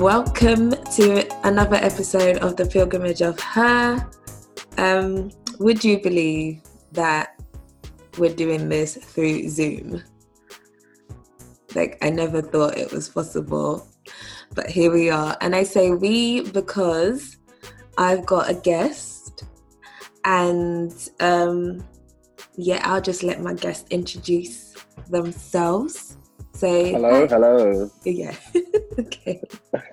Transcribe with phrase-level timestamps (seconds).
[0.00, 4.04] Welcome to another episode of the Pilgrimage of Her.
[4.76, 7.40] Um, would you believe that
[8.18, 10.02] we're doing this through Zoom?
[11.76, 13.88] Like, I never thought it was possible,
[14.54, 15.36] but here we are.
[15.40, 17.36] And I say we because
[17.96, 19.44] I've got a guest,
[20.24, 21.86] and um,
[22.56, 24.74] yeah, I'll just let my guest introduce
[25.08, 26.13] themselves.
[26.64, 27.90] Say Hello, hello.
[28.06, 28.34] Yeah.
[28.98, 29.42] okay.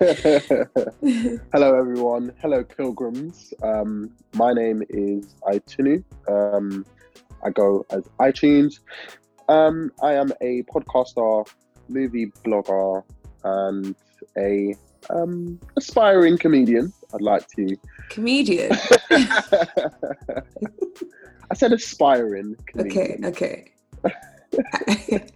[1.52, 2.32] hello, everyone.
[2.40, 3.52] Hello, pilgrims.
[3.62, 6.02] Um, my name is Itunu.
[6.26, 6.86] Um,
[7.44, 8.80] I go as Itunz.
[9.50, 11.46] Um, I am a podcaster,
[11.90, 13.04] movie blogger,
[13.44, 13.94] and
[14.38, 14.74] a
[15.10, 16.90] um, aspiring comedian.
[17.12, 17.76] I'd like to.
[18.08, 18.72] Comedian.
[19.10, 19.44] I
[21.52, 22.56] said aspiring.
[22.66, 23.26] Comedian.
[23.26, 23.72] Okay.
[24.06, 25.26] Okay.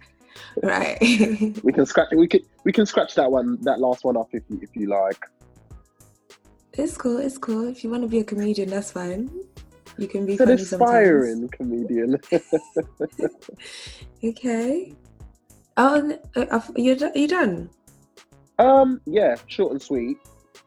[0.63, 0.97] Right.
[1.63, 2.09] We can scratch.
[2.15, 2.41] We can.
[2.63, 3.57] We can scratch that one.
[3.61, 5.23] That last one off if you if you like.
[6.73, 7.17] It's cool.
[7.17, 7.67] It's cool.
[7.67, 9.29] If you want to be a comedian, that's fine.
[9.97, 12.19] You can be an funny aspiring comedian.
[14.23, 14.93] Okay.
[15.77, 16.19] Oh, and,
[16.51, 17.69] uh, you you done?
[18.59, 18.99] um.
[19.05, 19.35] Yeah.
[19.47, 20.17] Short and sweet.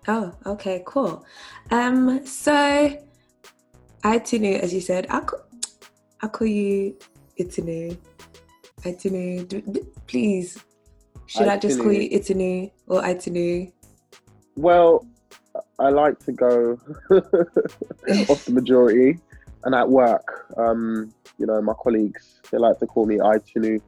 [0.08, 1.24] Oh, okay, cool.
[1.70, 2.96] Um, so
[4.02, 5.40] Itunu, as you said, I call,
[6.22, 6.96] I call you
[7.38, 7.96] Itunu.
[8.82, 10.58] Itunu, d- d- please.
[11.26, 13.70] Should I just call you Itunu or Itunu?
[14.56, 15.06] Well,
[15.78, 16.78] I like to go
[18.28, 19.18] off the majority,
[19.64, 23.80] and at work, um, you know, my colleagues they like to call me Itunu.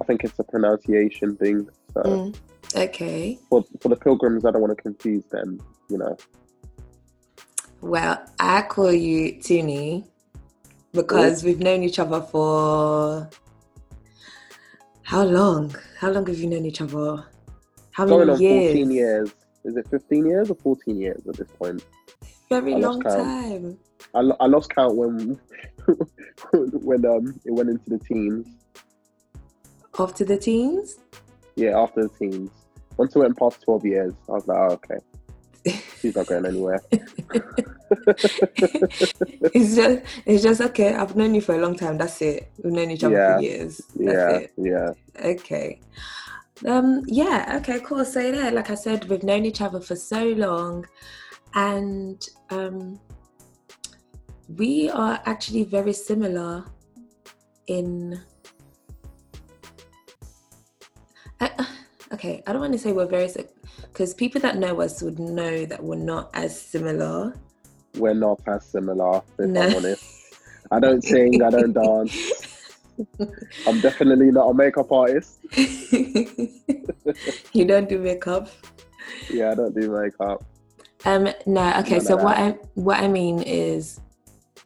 [0.00, 1.68] I think it's a pronunciation thing.
[1.92, 2.34] So Mm,
[2.76, 3.38] okay.
[3.48, 5.60] for for the pilgrims, I don't want to confuse them.
[5.88, 6.16] You know.
[7.80, 10.04] Well, I call you Tuni
[10.92, 13.28] because we've known each other for
[15.04, 15.74] how long?
[15.98, 17.24] How long have you known each other?
[17.92, 18.72] How Going many years?
[18.72, 19.34] 14 years.
[19.64, 21.84] Is it 15 years or 14 years at this point?
[22.48, 23.78] Very I long time.
[24.14, 25.38] I, lo- I lost count when
[26.52, 28.46] when um it went into the teens.
[29.96, 30.98] To the teens?
[31.54, 32.50] Yeah, after the teens.
[32.96, 36.80] Once it went past 12 years, I was like, oh, okay, she's not going anywhere.
[39.54, 40.94] it's just it's just okay.
[40.94, 41.98] I've known you for a long time.
[41.98, 42.50] That's it.
[42.62, 43.36] We've known each other Yeah.
[43.36, 43.80] for years.
[43.96, 44.52] That's yeah, it.
[44.56, 44.90] yeah.
[45.24, 45.80] Okay.
[46.66, 48.04] Um, yeah, okay, cool.
[48.04, 50.86] So yeah, like I said, we've known each other for so long
[51.54, 52.98] and um
[54.56, 56.64] we are actually very similar
[57.68, 58.20] in
[61.40, 61.64] I, uh,
[62.12, 63.28] okay, I don't want to say we're very
[63.80, 67.34] because people that know us would know that we're not as similar.
[67.96, 69.62] We're not as similar, if No.
[69.62, 70.04] I'm honest.
[70.70, 72.58] I don't sing, I don't dance.
[73.66, 75.38] I'm definitely not a makeup artist.
[77.52, 78.48] you don't do makeup.
[79.30, 80.44] Yeah, I don't do makeup.
[81.04, 81.96] Um, no, okay.
[81.96, 82.36] None So what.
[82.38, 84.00] I what I mean is,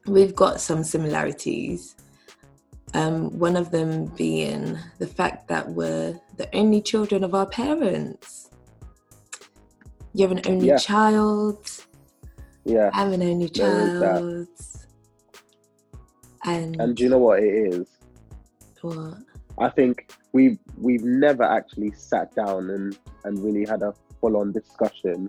[0.06, 1.96] we've got some similarities.
[2.94, 8.50] Um, one of them being the fact that we're the only children of our parents.
[10.14, 10.76] You're an only Yeah.
[10.78, 11.58] child.
[12.68, 12.90] Yeah.
[12.92, 14.18] I'm an only There is that.
[14.20, 14.48] child.
[16.44, 17.86] And, And do you know what it is?
[18.82, 19.14] what?
[19.58, 24.52] I think we've we've never actually sat down and, and really had a full on
[24.52, 25.28] discussion.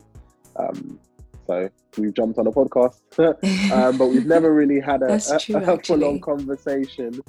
[0.55, 0.99] Um,
[1.47, 1.67] so
[1.97, 2.99] we've jumped on a podcast,
[3.71, 7.19] um, but we've never really had a, true, a full on conversation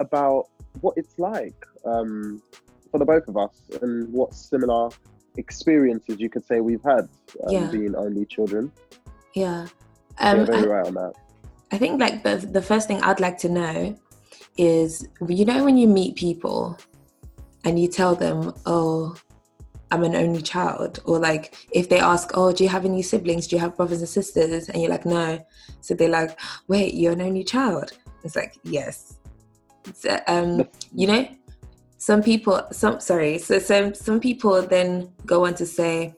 [0.00, 0.48] about
[0.80, 2.42] what it's like um,
[2.90, 4.88] for the both of us and what similar
[5.36, 7.08] experiences you could say we've had
[7.46, 7.70] um, Yeah.
[7.70, 8.72] being only children.
[9.34, 9.66] Yeah.
[10.18, 11.12] Um, very I- right on that.
[11.70, 13.94] I think like the the first thing I'd like to know
[14.56, 16.78] is you know when you meet people
[17.64, 19.14] and you tell them, "Oh,
[19.90, 23.46] I'm an only child," or like if they ask, "Oh, do you have any siblings?
[23.46, 25.38] Do you have brothers and sisters?" and you're like, "No,"
[25.82, 26.38] so they're like,
[26.68, 27.92] "Wait, you're an only child?"
[28.24, 29.18] It's like, "Yes."
[29.94, 31.28] So, um, you know,
[31.98, 36.14] some people, some sorry, so some some people then go on to say,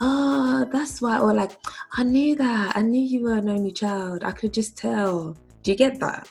[0.00, 1.52] "Oh, that's why," or like,
[1.96, 2.76] "I knew that.
[2.76, 4.24] I knew you were an only child.
[4.24, 6.28] I could just tell." Do you get that?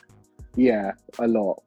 [0.56, 1.62] Yeah, a lot.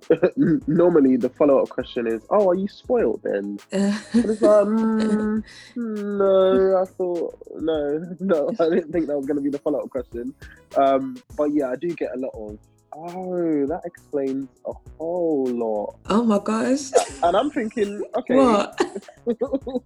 [0.66, 5.44] Normally, the follow up question is, "Oh, are you spoiled then?" It's like, mm,
[5.76, 9.80] no, I thought, no, no, I didn't think that was going to be the follow
[9.80, 10.34] up question.
[10.76, 12.58] Um, but yeah, I do get a lot of,
[12.94, 15.94] oh, that explains a whole lot.
[16.10, 16.90] oh my gosh!
[17.22, 18.80] And I'm thinking, okay, What?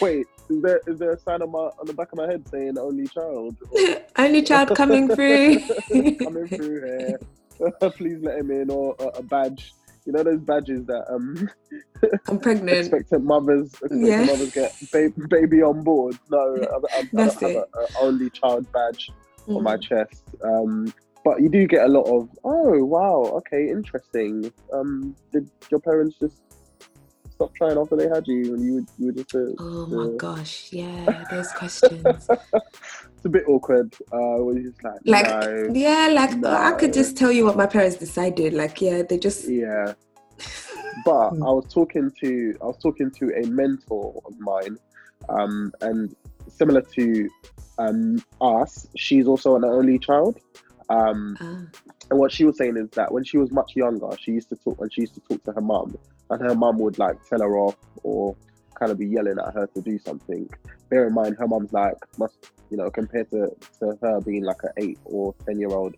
[0.00, 2.44] wait, is there is there a sign on my on the back of my head
[2.52, 3.56] saying only child
[4.18, 5.60] only child coming through.
[6.22, 7.20] coming through here?
[7.96, 9.72] Please let him in, or a, a badge
[10.06, 11.48] you know those badges that um
[12.28, 12.78] I'm pregnant.
[12.80, 14.24] expectant mothers expectant Yeah.
[14.24, 16.16] mothers get ba- baby on board.
[16.30, 17.56] No, I, I, I don't have it.
[17.56, 19.10] a, a only child badge
[19.48, 19.82] on my Mm.
[19.82, 20.22] chest.
[20.42, 20.92] Um,
[21.24, 24.52] but you do get a lot of oh wow okay interesting.
[24.72, 26.40] Um, did your parents just
[27.30, 30.06] stop trying after they had you and you were- you were just a, Oh my
[30.10, 30.16] Yeah.
[30.18, 32.04] gosh, yeah, those questions.
[32.30, 33.94] it's a bit awkward.
[34.12, 37.56] Uh, when you're just like like, no, yeah, like I could just tell you what
[37.56, 38.52] my parents decided.
[38.54, 39.48] Like, yeah, they just.
[39.48, 39.94] yeah.
[41.04, 41.30] But.
[41.30, 44.76] I was talking to I was talking to a mentor of mine,
[45.28, 46.14] um, and
[46.48, 47.28] similar to
[47.78, 50.38] um, us, she's also an only child.
[50.90, 51.64] Um, Ah,
[52.10, 54.56] and what she was saying is that when she was much younger, she used to
[54.56, 55.96] talk when she used to talk to her mum,
[56.30, 58.36] and her mum would like tell her off or
[58.74, 60.48] kind of be yelling at her to do something.
[60.88, 63.48] Bear in mind, her mum's like must you know compared to
[63.78, 65.94] to her being like an eight or ten year old,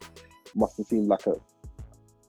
[0.55, 1.35] must have seemed like a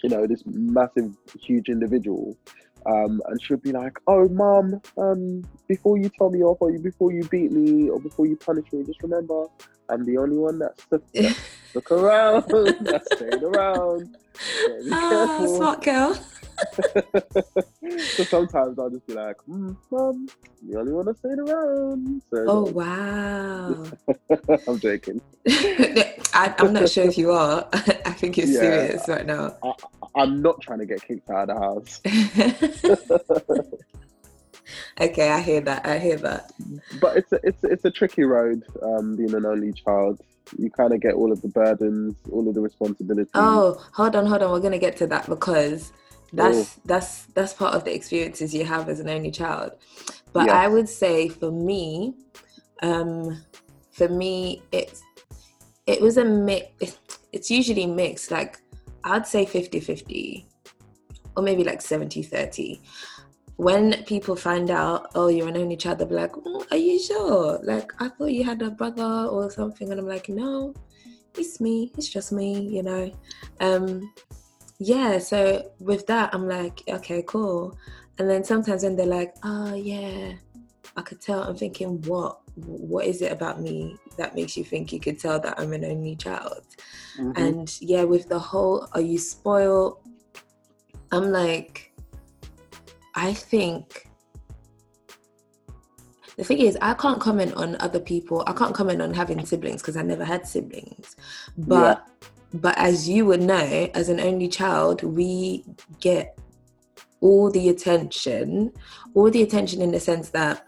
[0.01, 2.37] you know this massive huge individual.
[2.85, 7.11] Um, and she'd be like, "Oh, mum, um, before you tell me off, or before
[7.11, 9.45] you beat me, or before you punish me, just remember,
[9.89, 11.37] I'm the only one that's stuck, that
[11.69, 14.15] stuck around, that stayed around."
[14.67, 15.57] Yeah, be ah, careful.
[15.57, 16.19] smart girl.
[18.17, 20.27] So sometimes I'll just be like, mm, Mum,
[20.67, 22.21] the only one that stayed around.
[22.33, 23.91] So Oh wow.
[24.67, 25.21] I'm joking.
[25.47, 27.67] I, I'm not sure if you are.
[27.73, 28.59] I think you're Yeah.
[28.59, 29.57] serious right now.
[30.15, 32.01] I'm not trying to get kicked out of the house.
[35.01, 35.85] okay, I hear that.
[35.85, 36.51] I hear that.
[36.99, 40.19] But it's a, it's a, it's a tricky road, um, being an only child.
[40.57, 43.31] You kind of get all of the burdens, all of the responsibilities.
[43.33, 44.51] Oh, hold on, hold on.
[44.51, 45.91] We're gonna get to that because
[46.33, 49.71] that's that's that's part of the experiences you have as an only child.
[50.33, 50.55] But Yes.
[50.55, 52.15] I would say for me,
[52.81, 53.43] um,
[53.91, 55.03] for me, it's
[55.85, 56.97] it was a mix.
[57.31, 58.31] It's usually mixed.
[58.31, 58.59] Like
[59.03, 60.45] I'd say 50-50
[61.35, 62.79] or maybe like 70-30.
[63.57, 66.99] When people find out, oh, you're an only child, they'll be like, "Mm, are you
[66.99, 67.59] sure?
[67.63, 69.91] Like, I thought you had a brother or something.
[69.91, 70.73] And I'm like, no,
[71.37, 71.91] it's me.
[71.97, 73.11] It's just me, you know.
[73.59, 74.11] Um,
[74.83, 77.77] yeah, so with that, I'm like, okay, cool.
[78.19, 80.33] And then sometimes when they're like, oh, yeah,
[80.97, 82.39] I could tell, I'm thinking, what?
[82.55, 85.85] What is it about me that makes you think you could tell that I'm an
[85.85, 86.63] only child?
[87.17, 87.37] Mhm.
[87.37, 89.97] And yeah, with the whole, are you spoiled?
[91.11, 91.93] I'm like,
[93.15, 94.09] I think
[96.35, 98.43] the thing is, I can't comment on other people.
[98.47, 101.15] I can't comment on having siblings because I never had siblings.
[101.57, 102.07] But
[102.53, 105.63] but as you would know, as an only child, we
[105.99, 106.37] get
[107.21, 108.71] all the attention,
[109.15, 110.67] all the attention in the sense that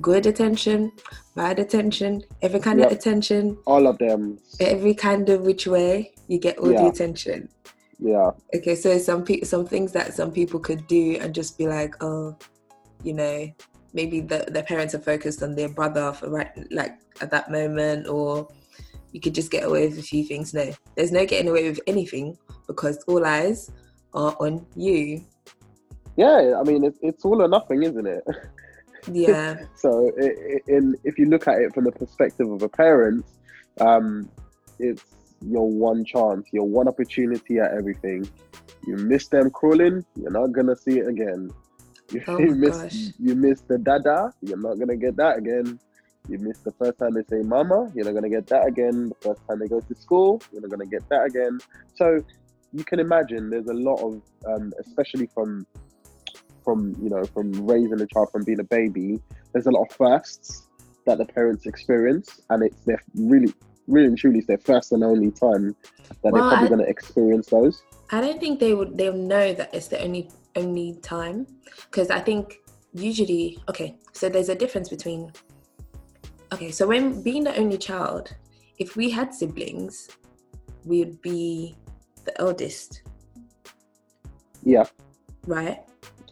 [0.00, 0.92] good attention,
[1.34, 2.90] bad attention, every kind Yep.
[2.90, 4.38] of attention, all of them.
[4.60, 7.48] every kind of which way you get all the attention
[7.98, 11.66] Yeah, okay so some people some things that some people could do and just be
[11.66, 12.36] like oh
[13.02, 13.48] you know
[13.92, 18.06] maybe the, their parents are focused on their brother for right like at that moment
[18.08, 18.48] or
[19.14, 21.80] you could just get away with a few things no there's no getting away with
[21.86, 23.70] anything because all eyes
[24.12, 25.24] are on you
[26.16, 26.54] yeah.
[26.58, 28.24] I mean, it's it's all or nothing, isn't it?
[29.12, 32.68] yeah So, i i in if you look at it from the perspective of a
[32.68, 33.24] parent,
[33.80, 34.28] um,
[34.78, 35.04] it's
[35.42, 38.28] your one chance, your one opportunity at everything.
[38.86, 41.50] You miss them crawling, you're not gonna see it again.
[42.12, 42.96] You, Oh you miss gosh.
[43.18, 45.80] you miss the dada, you're not gonna get that again.
[46.28, 49.10] You miss the first time they say mama, you're not gonna get that again.
[49.10, 51.58] The first time they go to school, you're not gonna get that again.
[51.94, 52.22] So
[52.72, 55.66] you can imagine there's a lot of, um, especially from
[56.64, 59.20] from you know from raising a child from being a baby
[59.52, 60.66] there's a lot of firsts
[61.06, 63.52] that the parents experience and it's their really
[63.86, 65.76] really and truly it's their first and only time
[66.22, 69.12] that Well, they're probably I- going to experience those I don't think they would they'll
[69.12, 71.46] know that it's the only only time
[71.90, 72.56] because I think
[72.94, 75.32] usually okay so there's a difference between
[76.54, 78.34] okay so when being the only child
[78.78, 80.08] if we had siblings
[80.84, 81.74] we would be
[82.24, 83.02] the eldest.
[84.62, 84.84] Yeah.
[85.46, 85.80] Right?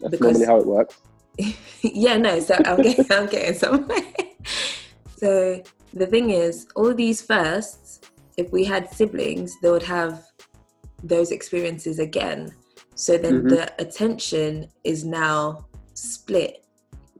[0.01, 0.97] That's Because- normally how it works.
[1.83, 4.03] Yeah no so I'm getting I'm getting somewhere.
[5.17, 5.63] So
[5.95, 8.01] the thing is all these firsts
[8.37, 10.25] if we had siblings they would have
[11.03, 12.53] those experiences again.
[12.95, 13.49] So then Mhm.
[13.51, 16.65] the attention is now split.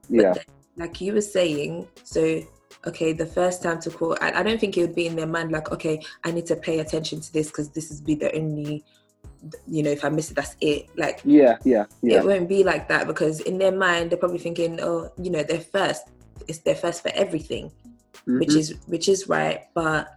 [0.09, 0.33] But yeah.
[0.33, 0.45] then,
[0.77, 2.41] like you were saying, so
[2.85, 5.27] okay, the first time to call, I, I don't think it would be in their
[5.27, 8.35] mind like, okay, I need to pay attention to this because this is be the
[8.35, 8.83] only,
[9.67, 10.89] you know, if I miss it, that's it.
[10.97, 14.39] Like yeah yeah yeah it won't be like that because in their mind they're probably
[14.39, 16.03] thinking, oh, you know, they're first.
[16.47, 17.71] It's their first for everything,
[18.25, 18.57] which Mhm.
[18.57, 19.61] is which is right.
[19.73, 20.07] But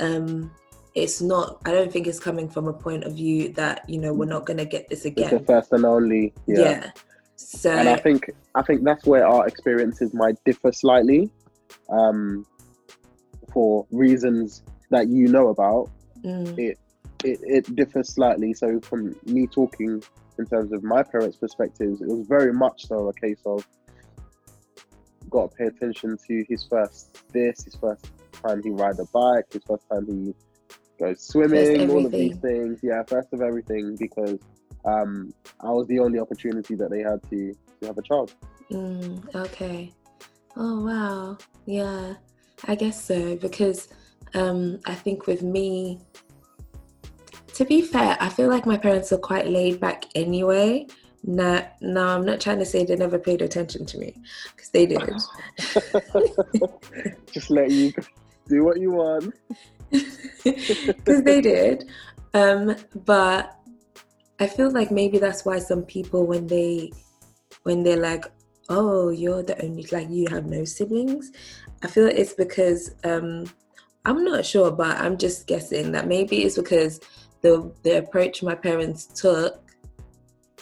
[0.00, 0.50] um
[0.94, 4.12] it's not i don't think it's coming from a point of view that you know
[4.12, 6.58] we're not going to get this again it's the first and only yeah.
[6.60, 6.90] yeah.
[7.36, 11.30] so and i think i think that's where our experiences might differ slightly
[11.88, 12.46] um
[13.52, 15.90] for reasons that you know about
[16.22, 16.78] mm, it,
[17.22, 18.54] it it differs slightly.
[18.54, 20.02] So from me talking
[20.38, 23.66] in terms of my parents perspectives it was very much so a case of
[25.30, 28.10] got to pay attention to his first this his first
[28.44, 30.34] time he ride a bike his first time he
[30.98, 32.80] goes swimming all of these things.
[32.82, 34.38] Yeah first of everything because
[34.84, 38.34] um i was the only opportunity that they had to to have a child.
[38.70, 39.92] Mm, okay
[40.56, 41.38] oh wow.
[41.66, 42.14] Yeah
[42.66, 43.88] i guess so because
[44.34, 46.00] um i think with me
[47.52, 50.86] to be fair i feel like my parents are quite laid back anyway.
[51.24, 54.14] No no i'm not trying to say they never paid attention to me
[54.54, 55.00] because they did
[57.32, 57.92] just let you
[58.48, 59.34] do what you want.
[60.44, 61.88] Because they did.
[62.34, 63.56] Um but
[64.40, 66.90] i feel like maybe that's why some people when they
[67.62, 68.24] when they're like
[68.68, 71.32] oh you're the only like you have no siblings?
[71.82, 73.44] I feel it's because um
[74.06, 77.00] i'm not sure but i'm just guessing that maybe it's because
[77.42, 79.60] the the approach my parents took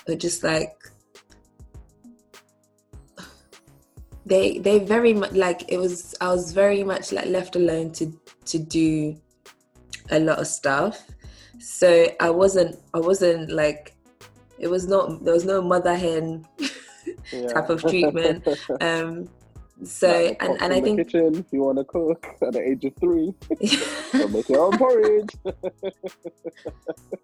[0.09, 0.73] were just like
[4.25, 8.12] they they very much like it was i was very much like left alone to
[8.44, 9.16] to do
[10.11, 11.06] a lot of stuff.
[11.61, 13.94] So i wasn't i wasn't like
[14.59, 16.47] it was not there was no mother hen
[17.33, 17.47] yeah.
[17.49, 18.47] type of treatment
[18.81, 19.29] um
[19.85, 20.09] so
[20.41, 23.33] and, and i think kitchen if you want to cook at the age of three
[24.31, 25.31] make your own porridge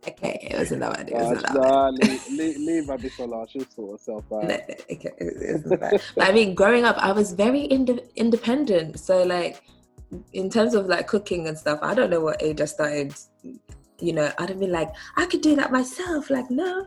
[0.08, 3.48] okay it wasn't that bad it wasn't that bad nah, leave, leave, leave Abisola.
[3.50, 4.44] She'll sort herself out.
[4.44, 4.54] no,
[4.90, 6.02] okay, it- not bad.
[6.16, 8.98] But I mean, growing up, I was very inde- independent.
[8.98, 9.62] So, like,
[10.32, 13.14] in terms of like cooking and stuff, I don't know what age I started.
[14.00, 16.30] You know, I'd have been like, I could do that myself.
[16.30, 16.86] Like, no,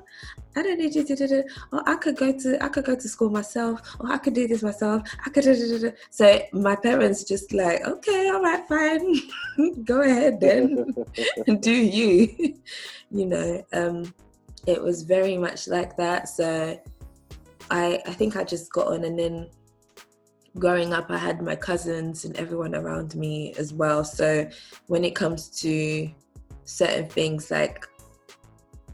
[0.55, 1.45] I don't need you to do it.
[1.73, 3.81] Or I could go to, I could go to school myself.
[3.99, 5.03] Or I could do this myself.
[5.25, 5.43] I could.
[5.43, 5.91] do- do- do.
[6.09, 9.15] So my parents just like, okay, all right, fine,
[9.83, 10.85] go ahead then
[11.59, 12.55] do you
[13.11, 14.13] you know um
[14.67, 16.79] it was very much like that so
[17.69, 19.49] i i think i just got on and then
[20.57, 24.47] growing up i had my cousins and everyone around me as well so
[24.87, 26.09] when it comes to
[26.71, 27.85] certain things like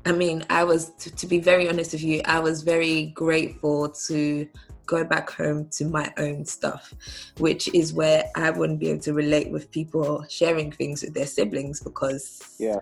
[0.05, 3.88] i mean i was to, to be very honest with you i was very grateful
[3.89, 4.48] to
[4.88, 6.93] go back home to my own stuff
[7.38, 11.27] which is where i wouldn't be able to relate with people sharing things with their
[11.27, 12.79] siblings because Yeah.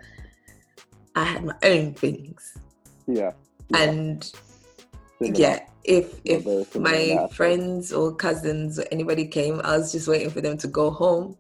[1.16, 2.58] i had my own things
[3.08, 3.32] yeah.
[3.70, 3.82] yeah.
[3.82, 4.24] and
[5.20, 5.40] Similar.
[5.40, 9.92] yeah if if very similar in my friends or cousins or anybody came i was
[9.92, 11.38] just waiting for them to go home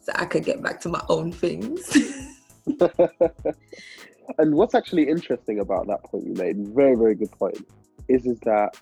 [0.00, 1.96] so i could get back to my own things
[4.38, 7.66] and what's actually interesting about that point you made, very, very good point,
[8.08, 8.76] is is that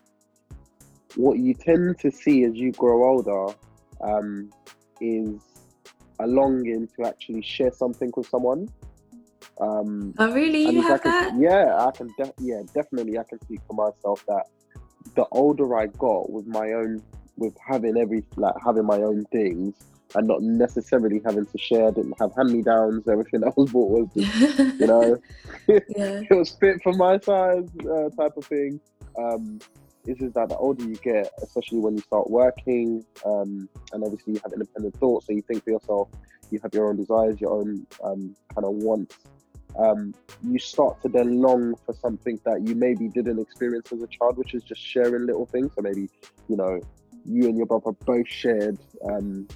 [1.17, 3.55] what you tend to see as you grow older
[4.01, 4.51] um,
[5.01, 5.41] is
[6.21, 8.69] a longing to actually share something with someone.
[9.61, 12.13] Um, oh really you have like that yeah, I can.
[12.19, 14.47] De- yeah, definitely, I can speak for myself that
[15.15, 17.03] the older I got with my own,
[17.37, 19.75] with having every like having my own things
[20.15, 21.89] and not necessarily having to share.
[21.89, 23.07] I didn't have hand me downs.
[23.09, 25.19] Everything that was bought was, just, you know,
[25.69, 25.77] yeah
[26.31, 28.81] it was fit for my size uh, type of thing.
[29.19, 29.61] Um,
[30.07, 34.35] it's just that the older you get, especially when you start working, um, and obviously
[34.35, 36.09] you have independent thoughts, so you think for yourself,
[36.51, 39.17] you have your own desires, your own um, kind of wants.
[39.79, 44.07] Um, you start to then long for something that you maybe didn't experience as a
[44.07, 45.73] child, which is just sharing little things.
[45.77, 46.09] So maybe,
[46.49, 46.81] you know,
[47.25, 49.47] you and your brother both shared um,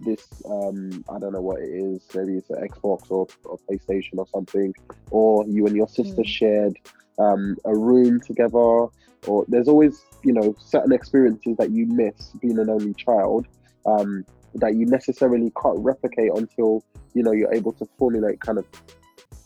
[0.00, 2.02] this um, I don't know what it is.
[2.14, 4.74] Maybe it's an Xbox or, or PlayStation or something,
[5.10, 6.26] or you and your sister Mm.
[6.26, 6.78] shared
[7.18, 8.86] um, a room together.
[9.26, 13.46] Or there's always you know certain experiences that you miss being an only child
[13.86, 14.24] um,
[14.54, 16.84] that you necessarily can't replicate until
[17.14, 18.66] you know you're able to formulate kind of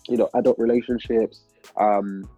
[0.08, 1.42] you know adult relationships.
[1.78, 2.28] Um,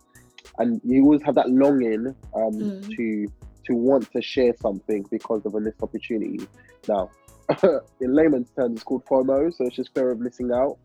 [0.58, 2.96] and you always have that longing um, Mm.
[2.96, 3.32] to
[3.66, 6.40] to want to share something because of a missed opportunity.
[6.88, 7.10] Now,
[8.00, 10.78] in layman's terms, it's called FOMO, so it's just fear of missing out.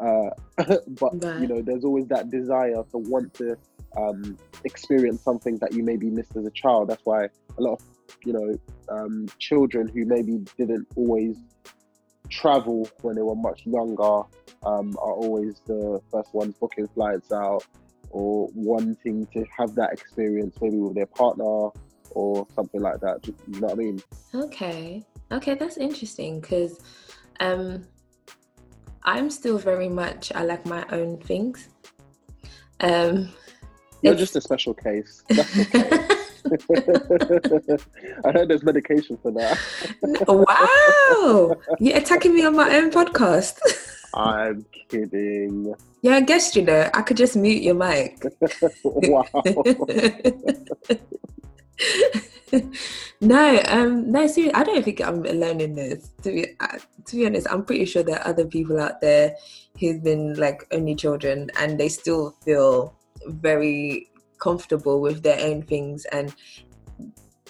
[0.00, 0.30] Uh,
[0.88, 3.56] but you know, there's always that desire to want to
[3.96, 6.88] um, experience something that you maybe missed as a child.
[6.88, 7.82] That's why a lot of
[8.24, 11.36] you know um, children who maybe didn't always
[12.30, 14.22] travel when they were much younger
[14.64, 17.64] um, are always the first ones booking flights out
[18.10, 21.68] or wanting to have that experience maybe with their partner
[22.14, 23.26] or something like that.
[23.26, 24.02] You know what I mean?
[24.34, 25.04] Okay.
[25.32, 26.80] Okay, that's interesting because
[27.40, 27.84] um
[29.04, 31.68] I'm still very much I like my own things.
[32.80, 33.30] Um,
[34.02, 35.22] You're just a special case.
[35.28, 36.08] That's okay.
[38.24, 39.58] I heard there's medication for that.
[40.28, 43.58] wow, you're attacking me on my own podcast.
[44.12, 45.74] I'm kidding.
[46.02, 48.22] Yeah, I guess you know I could just mute your mic.
[48.84, 49.24] wow.
[53.20, 56.10] no, um, no, seriously, I don't think I'm alone in this.
[56.22, 59.34] To be, uh, to be honest, I'm pretty sure there are other people out there
[59.80, 62.94] who've been like only children and they still feel
[63.26, 66.34] very comfortable with their own things and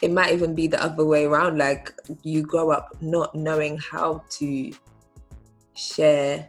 [0.02, 4.22] it might even be the other way around like you grow up not knowing how
[4.28, 4.72] to
[5.74, 6.46] share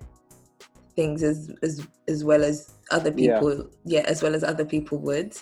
[0.95, 4.97] things as as as well as other people yeah, yeah as well as other people
[4.99, 5.35] would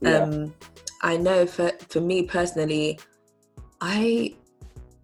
[0.00, 0.18] yeah.
[0.18, 0.54] um
[1.02, 2.98] i know for for me personally
[3.80, 4.34] i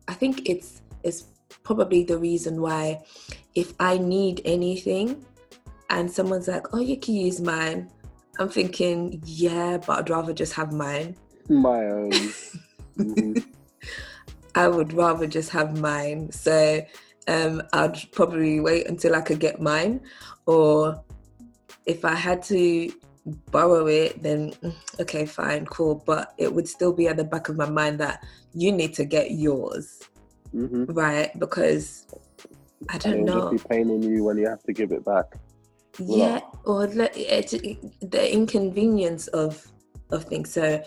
[0.09, 1.25] i think it's it's
[1.63, 3.01] probably the reason why
[3.55, 5.25] if i need anything
[5.91, 7.91] and someone's like oh you can use mine
[8.39, 11.17] i'm thinking yeah but i'd rather just have mine.
[11.49, 12.13] My own.
[12.99, 13.39] Mm-hmm.
[14.57, 16.33] i would rather just have mine.
[16.33, 16.85] So
[17.29, 20.01] um, I'd probably wait until I could get mine,
[20.47, 21.05] or
[21.87, 22.93] if I had to
[23.51, 26.03] borrow it, then mm, okay, fine, cool.
[26.07, 29.05] But it would still be at the back of my mind that you need to
[29.05, 30.01] get yours,
[30.55, 30.85] mm-hmm.
[30.93, 31.31] right?
[31.39, 32.07] Because
[32.89, 33.51] I don't know.
[33.53, 35.37] Just be paining you when you have to give it back.
[35.99, 37.11] Yeah, or the,
[38.01, 39.67] the inconvenience of
[40.11, 40.53] of things.
[40.53, 40.83] So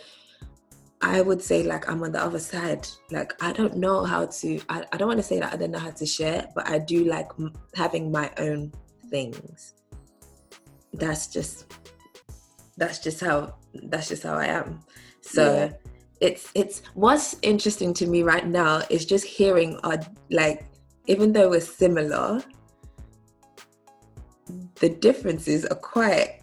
[1.02, 2.88] I would say like I'm on the other side.
[3.10, 4.62] Like I don't know how to.
[4.70, 6.80] I, I don't want to say that I don't know how to share, but I
[6.80, 8.72] do like m- having my own
[9.10, 9.74] things.
[10.94, 11.74] That's just
[12.78, 14.82] that's just how that's just how I am.
[15.22, 15.72] So yeah.
[16.20, 20.00] it's it's what's interesting to me right now is just hearing our
[20.30, 20.66] like
[21.08, 22.44] even though we're similar,
[24.76, 26.42] the differences are quite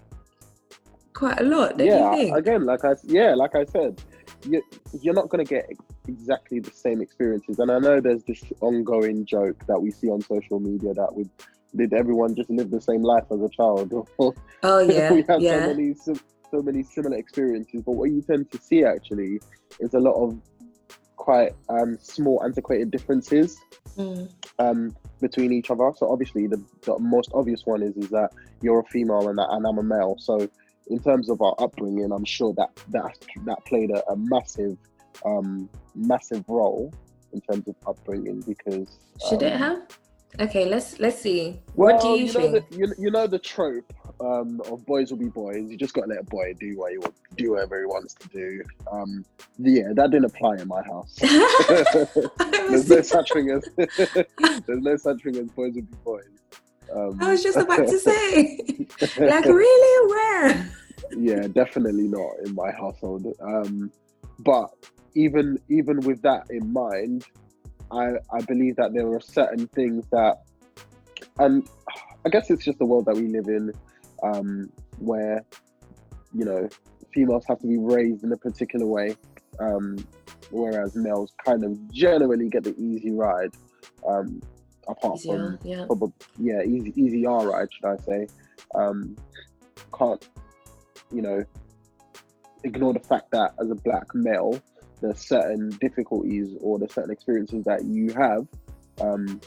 [1.15, 1.79] quite a lot.
[1.79, 4.01] yeah, again, like I yeah, like I said,
[4.47, 4.63] you're,
[5.01, 5.69] you're not going to get
[6.07, 7.59] exactly the same experiences.
[7.59, 11.27] And I know there's this ongoing joke that we see on social media that we
[11.79, 13.93] did everyone just live the same life as a child?
[14.63, 15.67] oh yeah, we have yeah.
[15.67, 15.95] so many
[16.51, 17.83] so many similar experiences.
[17.85, 19.41] But what you tend to see actually
[19.81, 20.39] is a lot of
[21.17, 23.59] quite um, small antiquated differences
[23.97, 24.31] mm.
[24.59, 25.91] um, between each other.
[25.97, 28.31] So obviously the, the, most obvious one is is that
[28.63, 30.17] you're a female and, that, and I'm a male.
[30.19, 30.49] So
[30.87, 34.79] in terms of our upbringing, I'm sure that that that played a, a massive,
[35.25, 36.93] um, massive role
[37.33, 39.83] in terms of upbringing because should um, it have?
[40.41, 41.59] Okay, let's let's see.
[41.75, 42.53] Well, what do you, you think?
[42.53, 45.71] Know the, you, you know the trope um, of boys will be boys.
[45.71, 48.15] You just got to let a boy do what he want, do whatever he wants
[48.15, 48.63] to do.
[48.91, 49.25] Um,
[49.59, 51.15] yeah, that didn't apply in my house.
[52.69, 53.69] there's no such thing as
[54.67, 56.25] there's no such thing as boys will be boys.
[56.95, 58.87] Um, I was just about to say,
[59.19, 60.71] like, really, where?
[61.17, 63.27] yeah, definitely not in my household.
[63.41, 63.93] Um,
[64.41, 64.71] but
[65.15, 67.25] even even with that in mind,
[67.91, 70.43] I I believe that there are certain things that,
[71.39, 71.69] and
[72.25, 73.73] I guess it's just the world that we live in,
[74.23, 75.45] um, where
[76.35, 76.69] you know
[77.13, 79.17] females have to be raised in a particular way,
[79.61, 79.97] um,
[80.51, 83.55] whereas males kind of generally get the easy ride.
[84.07, 84.43] Um,
[84.89, 85.85] apart from yeah.
[85.87, 88.29] Probably, yeah, easy easy R ride, should I say?
[88.75, 89.17] Um,
[89.97, 90.27] can't
[91.13, 91.45] you know
[92.65, 94.61] ignore the fact that as a black male,
[95.01, 98.47] there's certain difficulties or the certain experiences that you have,
[99.01, 99.41] um,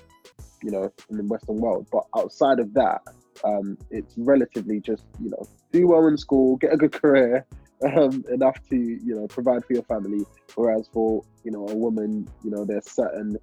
[0.63, 1.87] you know, in the Western world.
[1.91, 3.01] But outside of that,
[3.43, 7.45] um, it's relatively just you know do well in school, get a good career,
[7.97, 10.25] um, enough to you know provide for your family.
[10.55, 13.37] Whereas for you know a woman, you know, there's certain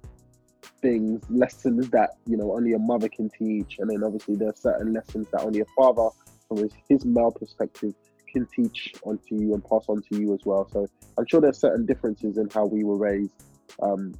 [0.81, 4.93] things, lessons that you know only a mother can teach, and then obviously there's certain
[4.93, 6.09] lessons that only a father,
[6.47, 7.93] from his male perspective,
[8.31, 10.67] can teach onto you and pass on to you as well.
[10.71, 10.87] So
[11.17, 13.33] I'm sure there's certain differences in how we were raised,
[13.81, 14.13] um,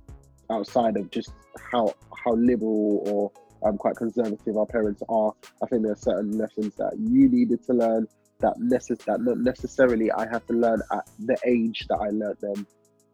[0.52, 1.32] outside of just
[1.72, 1.94] how
[2.24, 3.32] how liberal or
[3.68, 5.34] um, quite conservative our parents are.
[5.64, 8.08] I think there are certain lessons that you needed to learn
[8.40, 12.38] that necess- that not necessarily I had to learn at the age that I learned
[12.42, 12.66] them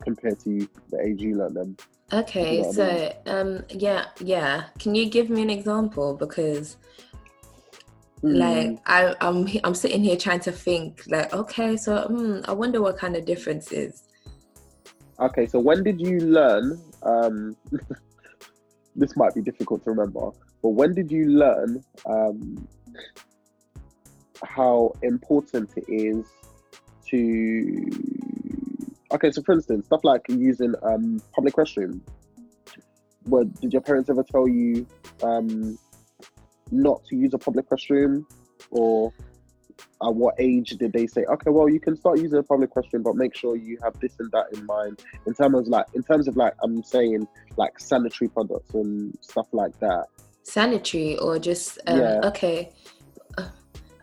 [0.04, 1.78] compared to the age you learned them.
[2.14, 4.66] Okay, so um, yeah, yeah.
[4.78, 6.78] Can you give me an example because,
[8.26, 8.38] mm.
[8.38, 12.82] like, I, I'm I'm sitting here trying to think, like, okay, so hmm, I wonder
[12.82, 14.04] what kind of difference is.
[15.20, 16.82] Okay, so when did you learn?
[17.04, 17.56] Um,
[18.96, 22.68] this might be difficult to remember, but when did you learn um,
[24.44, 26.26] how important it is
[27.10, 27.90] to
[29.12, 32.02] okay, so for instance, stuff like using um, public restroom.
[33.24, 34.86] What did your parents ever tell you?
[35.24, 35.78] Um,
[36.72, 38.26] not to use a public restroom,
[38.72, 39.14] or
[40.04, 43.04] at what age did they say, okay, well, you can start using a public restroom,
[43.04, 46.04] but make sure you have this and that in mind in terms of like, in
[46.04, 50.06] terms of like, I'm saying like sanitary products and stuff like that.
[50.44, 52.20] Sanitary or just um, Yeah.
[52.24, 52.72] okay.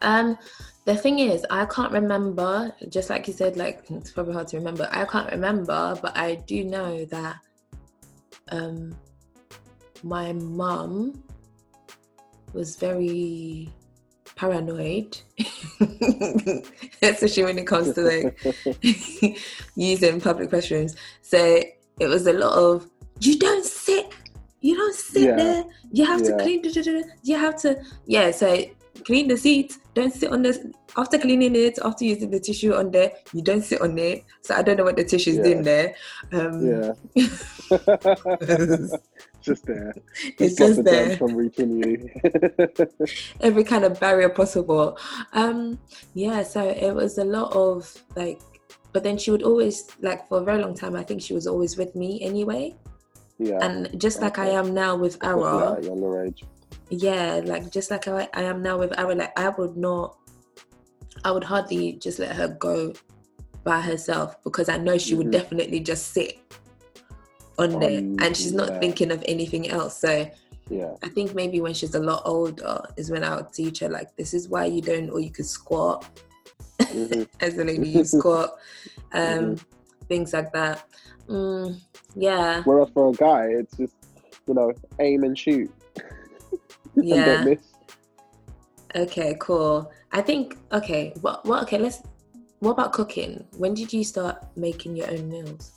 [0.03, 0.37] Um,
[0.85, 2.75] the thing is, I can't remember.
[2.89, 4.89] Just like you said, like it's probably hard to remember.
[4.91, 7.37] I can't remember, but I do know that
[8.49, 8.97] um,
[10.03, 11.23] my mum
[12.55, 13.69] was very
[14.37, 15.19] paranoid,
[17.03, 18.39] especially when it comes to like
[19.77, 20.97] using public restrooms.
[21.23, 21.39] So
[22.01, 22.89] it was a lot of
[23.21, 24.13] you don't sit,
[24.61, 25.37] you don't sit Yeah.
[25.37, 25.65] there.
[25.93, 26.63] You have to clean.
[27.23, 28.31] You have to yeah.
[28.31, 28.65] So
[29.05, 29.77] clean the seat.
[29.95, 31.79] Don't sit on the after cleaning it.
[31.85, 34.25] After using the tissue on there, you don't sit on it.
[34.43, 35.43] So I don't know what the tissue's Yeah.
[35.43, 35.95] doing there.
[36.33, 36.93] Um, yeah.
[39.43, 39.93] just there.
[40.39, 41.17] It's stop just the there.
[41.17, 42.09] from reaching you.
[43.41, 44.99] every kind of barrier possible.
[45.33, 45.79] Um,
[46.15, 48.41] yeah, so it was a lot of like,
[48.93, 50.97] but then she would always like for a very long time.
[50.97, 52.75] I think she was always with me anyway,
[53.39, 53.59] yeah.
[53.63, 56.45] and just like I am now with Ara, at a younger age.
[56.91, 60.17] yeah, like just like I, I am now with Ara, like I would not,
[61.25, 62.93] I would hardly just let her go
[63.65, 65.33] by herself because I know she would Mhm.
[65.39, 66.39] definitely just sit
[67.59, 68.79] on there, and she's not yeah.
[68.81, 69.99] thinking of anything else.
[70.01, 70.29] So
[70.71, 70.95] Yeah.
[71.03, 74.15] I think maybe when she's a lot older is when I would teach her like
[74.17, 76.09] this is why you don't or you could squat
[76.81, 77.29] Mhm.
[77.41, 78.57] as a lady you squat
[79.13, 79.57] um
[80.09, 80.85] things like that
[81.29, 81.77] mm,
[82.17, 83.95] yeah Whereas for a guy, it's just,
[84.47, 85.71] you know, aim and shoot.
[86.97, 87.61] and yeah miss.
[88.97, 92.03] okay cool I think okay what what okay let's
[92.61, 95.73] what about cooking when did you start making your own meals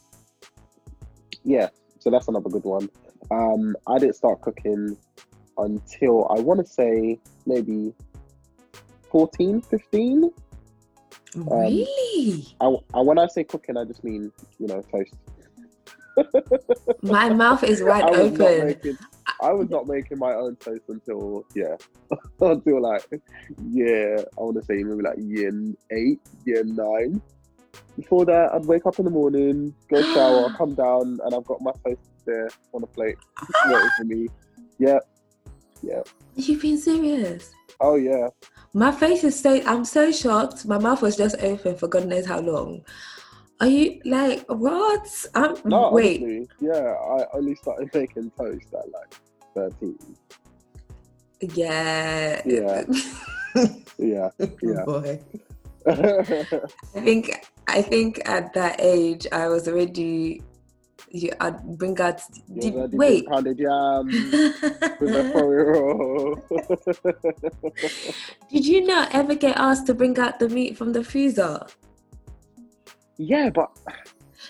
[1.45, 2.89] Yeah, so that's another good one.
[3.31, 4.97] Um, I didn't start cooking
[5.58, 7.93] until I want to say maybe
[9.12, 10.31] 14, 15.
[11.36, 15.13] really I, I, when I say cooking, I just mean, you know, toast.
[17.01, 18.97] my mouth is wide I open making,
[19.41, 21.75] I was not making my own toast until, yeah,
[22.41, 23.05] until like,
[23.69, 25.51] yeah, I want to say maybe like year
[25.91, 27.21] eight, year nine.
[27.95, 31.62] Before that, I'd wake up in the morning, go shower, come down, and I've got
[31.62, 33.17] my toast there on a plate
[33.67, 34.27] waiting for me.
[34.79, 35.08] Yep,
[35.81, 36.01] yeah.
[36.36, 38.29] you've been serious Oh yeah.
[38.73, 40.65] My face is so I'm so shocked.
[40.65, 42.81] My mouth was just open for God knows how long.
[43.62, 45.08] Are you like what?
[45.34, 46.21] I'm No, wait.
[46.21, 46.93] honestly, yeah.
[46.93, 49.15] I only started making toast at like
[49.53, 49.97] thirteen.
[51.41, 52.41] Yeah.
[52.45, 52.84] Yeah.
[53.97, 54.84] Yeah, oh, yeah.
[54.84, 55.19] Boy.
[55.88, 60.41] I think I think at that age I was already
[61.10, 62.21] you I'd bring out
[62.60, 63.21] did, wait.
[63.21, 66.36] did pounded yam with a roll.
[68.51, 71.65] did you not ever get asked to bring out the meat from the freezer?
[73.17, 73.71] yeah, but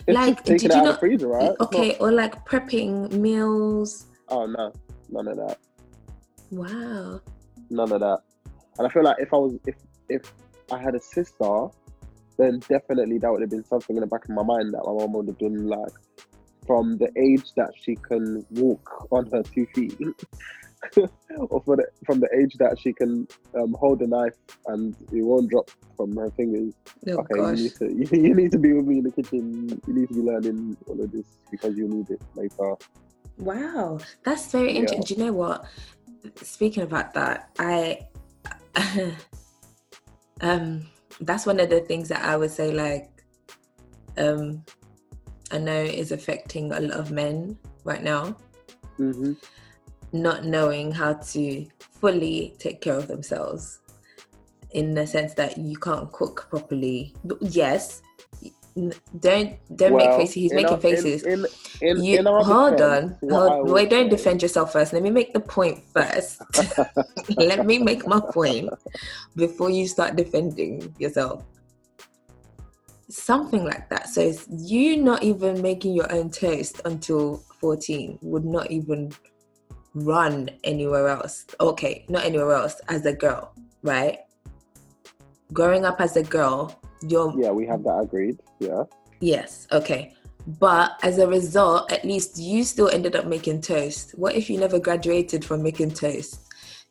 [0.07, 1.51] Like, did you out not- the freezer, right?
[1.59, 4.07] Okay, not- or like prepping meals.
[4.29, 4.73] oh no,
[5.09, 5.57] none of that.
[6.51, 7.21] Wow.
[7.69, 8.19] None of that.
[8.77, 9.75] And I feel like if I was if
[10.09, 10.33] if
[10.71, 11.67] I had a sister,
[12.37, 14.93] then definitely that would have been something in the back of my mind that my
[14.93, 15.93] mom would have been like
[16.65, 19.97] from the age that she can walk on her two feet.
[21.37, 24.33] or the, from the age that she can um, hold a knife
[24.67, 26.73] and it won't drop from her fingers.
[27.07, 27.57] Oh okay, gosh.
[27.57, 29.81] you need to you, you need to be with me in the kitchen.
[29.87, 32.75] You need to be learning all of this because you need it later.
[33.37, 34.79] Wow, that's very Yeah.
[34.79, 35.03] interesting.
[35.03, 35.65] Do you know what?
[36.41, 38.07] Speaking about that, I
[40.41, 40.87] um
[41.21, 43.09] that's one of the things that I would say like
[44.17, 44.63] um
[45.51, 48.35] I know is affecting a lot of men right now,
[48.97, 49.33] hmm
[50.11, 53.79] not knowing how to fully take care of themselves
[54.71, 57.13] in the sense that you can't cook properly.
[57.41, 58.01] Yes,
[59.19, 60.33] don't don't make faces.
[60.33, 61.23] He's making our- faces.
[61.23, 61.45] In,
[61.81, 64.91] in, You, in our hold defense, on, hold, wait, don't defend yourself first.
[64.93, 66.41] Let me make the point first.
[67.37, 68.69] Let me make my point
[69.35, 71.43] before you start defending yourself.
[73.09, 74.09] Something like that.
[74.09, 79.11] So you not even making your own toast until 14 would not even
[79.93, 81.45] run anywhere else.
[81.61, 84.19] Okay, not anywhere else as a girl, right?
[85.53, 86.77] Growing up as a girl,
[87.09, 88.39] you're Yeah, we have that agreed.
[88.59, 88.83] Yeah.
[89.19, 90.13] Yes, okay.
[90.47, 94.11] But as a result, at least you still ended up making toast.
[94.17, 96.41] What if you never graduated from making toast?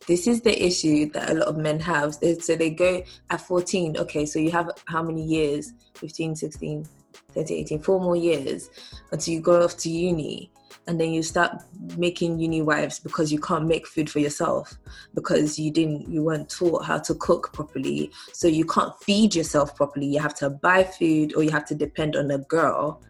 [0.07, 2.19] This is the issue that a lot of men have.
[2.21, 5.73] They- So they go at 14, okay, so you have how many years?
[5.95, 6.87] 15, 16,
[7.33, 8.71] 17, 18, four more years
[9.13, 10.51] until you go off to uni.
[10.87, 11.63] And then you start
[11.97, 14.79] making uni wives because you can't make food for yourself
[15.15, 18.11] because you didn't you weren't taught how to cook properly.
[18.33, 20.07] So you can't feed yourself properly.
[20.07, 23.03] You have to buy food or you have to depend on a girl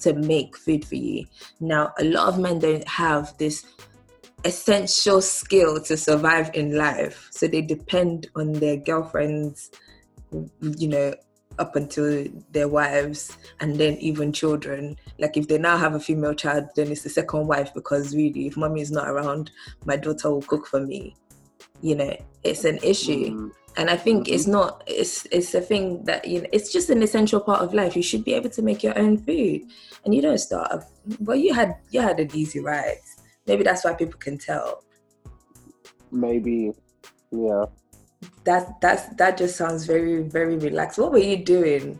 [0.00, 1.26] to make food for you.
[1.60, 3.64] Now a lot of men don't have this
[4.44, 7.28] essential skill to survive in life.
[7.30, 9.70] So they depend on their girlfriends
[10.60, 11.14] you know
[11.58, 14.96] up until their wives and then even children.
[15.18, 18.46] Like if they now have a female child, then it's the second wife because really,
[18.46, 19.50] if mommy is not around,
[19.84, 21.16] my daughter will cook for me.
[21.82, 23.36] You know, it's an issue.
[23.36, 23.50] Mm.
[23.76, 24.34] And I think mm-hmm.
[24.34, 27.72] it's not it's it's a thing that you know it's just an essential part of
[27.74, 27.94] life.
[27.94, 29.62] You should be able to make your own food.
[30.04, 30.84] And you don't starve.
[31.20, 33.00] Well you had you had an easy ride.
[33.46, 34.82] Maybe that's why people can tell.
[36.10, 36.72] Maybe.
[37.30, 37.66] Yeah
[38.44, 40.98] that that's that just sounds very very relaxed.
[40.98, 41.98] What were you doing?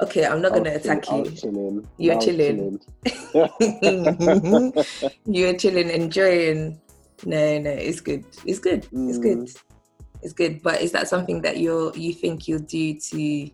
[0.00, 1.30] Okay, I'm not gonna attack you.
[1.30, 1.86] Chilling.
[1.98, 2.78] You're chilling.
[3.32, 4.72] chilling.
[5.26, 6.80] You're chilling, enjoying.
[7.26, 8.24] No, no, it's good.
[8.46, 8.84] It's good.
[8.94, 9.08] Mm.
[9.08, 9.50] It's good.
[10.22, 10.62] It's good.
[10.62, 13.50] But is that something that you you think you'll do to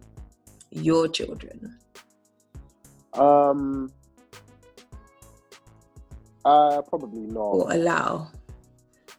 [0.70, 1.78] your children?
[3.14, 3.90] Um.
[6.44, 7.40] Uh, probably not.
[7.40, 8.30] Or allow?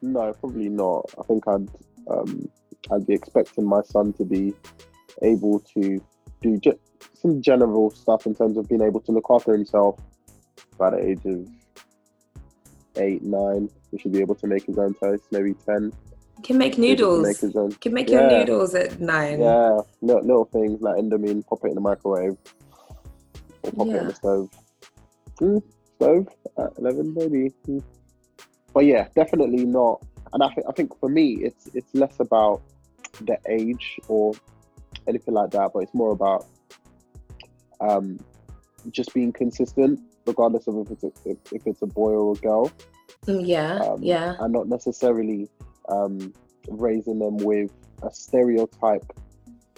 [0.04, 1.10] No, probably not.
[1.18, 1.68] I think I'd
[2.10, 2.50] um,
[2.92, 4.54] I'd be expecting my son to be
[5.22, 6.04] able to
[6.42, 6.78] do just
[7.14, 10.00] some general stuff in terms of being able to look after himself
[10.78, 11.48] by the age of
[12.98, 13.70] eight, nine.
[13.92, 15.92] He should be able to make his own toast, maybe ten.
[16.44, 17.26] Can make noodles.
[17.26, 17.72] Make his own.
[17.74, 18.22] Can make yeah.
[18.22, 19.40] your noodles at nine.
[19.42, 22.38] Yeah, little, little things like Indomie, pop it in the microwave,
[23.64, 23.94] or pop yeah.
[23.94, 24.50] it in the stove.
[25.40, 25.64] Mm,
[25.96, 26.28] stove
[26.60, 27.54] at eleven, maybe.
[27.68, 27.84] Mm.
[28.74, 30.04] But yeah, definitely not.
[30.36, 32.62] And I think I think for me, it's it's less about
[33.22, 34.34] the age or
[35.08, 36.46] anything like that, but it's more about
[37.80, 38.20] um,
[38.92, 42.36] just being consistent, regardless of if it's a, if, if it's a boy or a
[42.36, 42.70] girl.
[43.28, 45.48] Mm, yeah, um, yeah, and not necessarily
[45.88, 46.34] um,
[46.68, 47.72] raising them with
[48.04, 49.10] a stereotype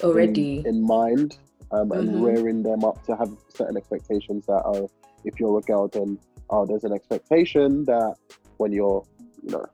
[0.02, 1.38] already in, in mind,
[1.70, 2.24] um, and mm-hmm.
[2.24, 4.89] rearing them up to have certain expectations that oh,
[5.24, 6.17] if you're a girl, then
[6.50, 8.15] oh, there's an expectation that
[8.58, 9.06] when you're
[9.43, 9.67] you know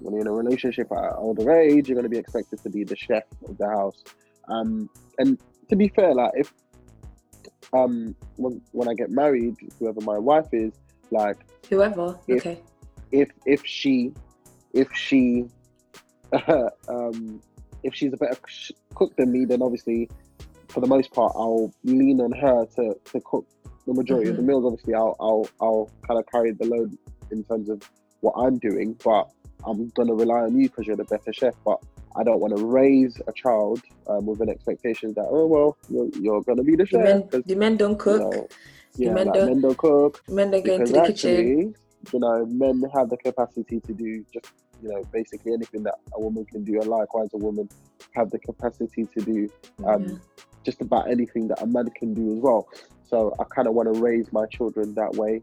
[0.00, 2.84] when you're in a relationship at older age, you're going to be expected to be
[2.84, 4.02] the chef of the house.
[4.48, 6.52] Um, and to be fair, like if
[7.72, 10.72] um when when I get married, whoever my wife is,
[11.10, 12.60] like whoever, if, okay,
[13.12, 14.12] if if she
[14.72, 15.46] if she
[16.88, 17.40] um
[17.82, 18.38] if she's a better
[18.94, 20.10] cook than me, then obviously
[20.68, 23.46] for the most part I'll lean on her to to cook
[23.86, 24.30] the majority mm-hmm.
[24.30, 24.48] of the mm-hmm.
[24.48, 24.64] meals.
[24.64, 26.96] Obviously, I'll I'll I'll kind of carry the load
[27.30, 27.82] in terms of
[28.20, 29.30] what I'm doing, but
[29.66, 31.54] I'm gonna rely on you because you're the better chef.
[31.64, 31.78] But
[32.16, 36.08] I don't want to raise a child um, with an expectation that oh well you're,
[36.20, 37.00] you're gonna be the chef.
[37.00, 38.20] The men, the men don't cook.
[38.20, 38.48] You know,
[38.96, 40.22] yeah, men, like don't, men don't cook.
[40.28, 41.74] Men don't go into the actually, kitchen.
[42.12, 46.20] You know, men have the capacity to do just you know basically anything that a
[46.20, 47.68] woman can do, and likewise a woman
[48.14, 49.48] have the capacity to do
[49.84, 50.14] um, yeah.
[50.64, 52.68] just about anything that a man can do as well.
[53.06, 55.42] So I kind of want to raise my children that way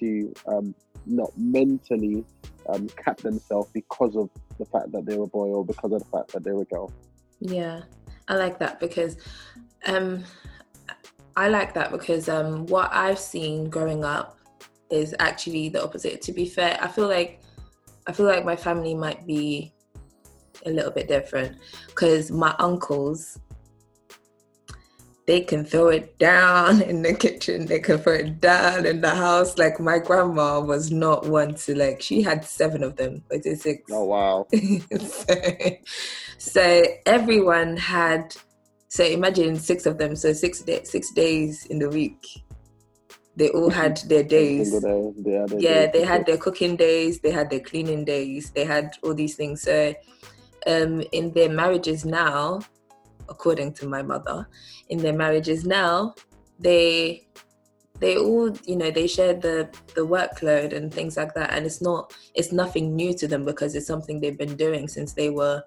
[0.00, 0.74] to um,
[1.06, 2.24] not mentally
[2.68, 6.06] um, cap themselves because of the fact that they're a boy or because of the
[6.06, 6.92] fact that they're a girl.
[7.40, 7.82] Yeah,
[8.28, 9.16] I like that because
[9.86, 10.24] um,
[11.36, 14.38] I like that because um, what I've seen growing up
[14.90, 16.22] is actually the opposite.
[16.22, 17.40] To be fair, I feel like
[18.06, 19.72] I feel like my family might be
[20.66, 23.38] a little bit different because my uncles
[25.26, 29.10] they can throw it down in the kitchen they can throw it down in the
[29.10, 29.56] house.
[29.58, 33.82] Like my grandma was not one to like she had seven of them like six.
[33.90, 34.46] Oh wow.
[34.50, 35.34] So,
[36.38, 38.34] so, everyone had
[38.88, 42.26] so imagine six of them so six day, six days in the week.
[43.36, 44.72] They all had their days.
[44.80, 48.04] day, they had their yeah days they had their cooking days they had their cleaning
[48.04, 49.62] days they had all these things.
[49.62, 49.94] So
[50.66, 52.60] um in their marriages now
[53.28, 54.48] according to my mother,
[54.88, 56.14] in their marriages now,
[56.58, 57.26] they
[58.00, 61.52] they all you know they share the the workload and things like that.
[61.52, 65.12] And it's not it's nothing new to them because it's something they've been doing since
[65.12, 65.62] they were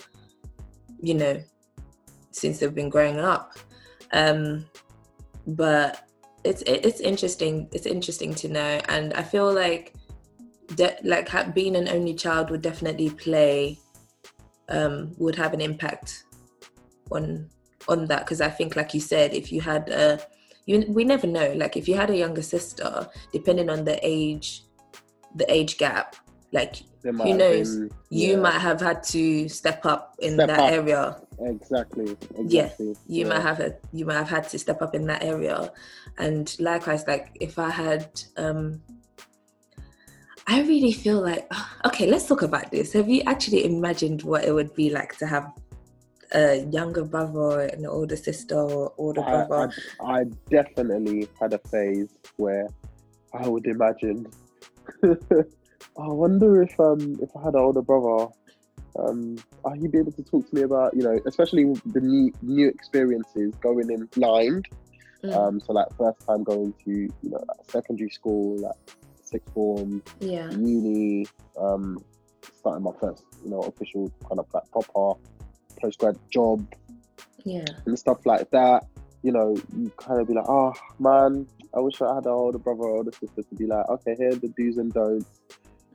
[1.02, 1.42] you know
[2.32, 3.58] since they've been growing up.
[4.12, 4.66] Um
[5.48, 6.08] but
[6.44, 8.82] it's it's interesting it's interesting to know.
[8.90, 9.94] And i feel like
[10.76, 13.80] de- like being an only child would definitely play
[14.70, 16.26] um would have an impact
[17.12, 17.50] on
[17.88, 20.20] on that because I think, like you said, if you had a,
[20.66, 21.54] you we never know.
[21.54, 24.64] Like if you had a younger sister, depending on the age,
[25.36, 26.16] the age gap,
[26.52, 28.28] like who knows, been, yeah.
[28.28, 30.72] you might have had to step up in step that up.
[30.72, 31.22] area.
[31.40, 32.12] Exactly.
[32.12, 32.46] exactly.
[32.48, 33.28] Yeah, you yeah.
[33.28, 35.72] might have a, you might have had to step up in that area,
[36.18, 38.82] and likewise, like if I had, um
[40.48, 41.50] I really feel like
[41.86, 42.94] okay, let's talk about this.
[42.94, 45.52] Have you actually imagined what it would be like to have
[46.32, 49.74] a younger brother, an older sister, or older I, brother?
[50.02, 52.68] I, I definitely had a phase where
[53.34, 54.28] I would imagine.
[55.04, 58.32] I wonder if um if I had an older brother,
[59.00, 62.32] um, are he be able to talk to me about you know, especially the new
[62.42, 64.68] new experiences going in blind.
[65.24, 68.76] Mm, Um, so like first time going to you know like secondary school, like
[69.24, 71.26] sixth form, yeah, uni,
[71.60, 72.04] um,
[72.54, 75.20] starting my first you know official kind of like proper
[75.82, 76.66] postgrad job
[77.44, 78.86] yeah, and stuff like that.
[79.24, 82.58] You know, you kind of be like, oh man, I wish I had an older
[82.60, 85.26] brother or older sister to be like, okay, here are the do's and don'ts.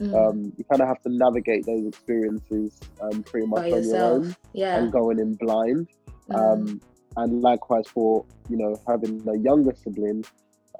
[0.00, 3.84] mm, Um, you kind of have to navigate those experiences um, pretty much by on
[3.84, 4.78] your own Yeah.
[4.78, 5.88] and going in blind.
[6.28, 6.80] mm, Um,
[7.16, 10.24] and likewise for you know having a younger sibling,